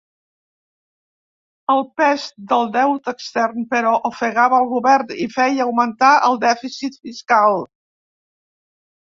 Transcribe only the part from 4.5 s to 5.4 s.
el govern i